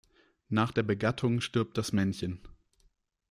[0.49, 2.41] Nach der Begattung stirbt das Männchen.